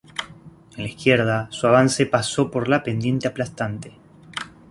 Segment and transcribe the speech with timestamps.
[0.77, 3.93] En la izquierda, su avance pasó por la pendiente aplastante.